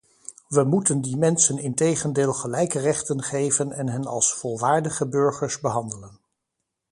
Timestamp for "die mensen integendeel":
1.01-2.33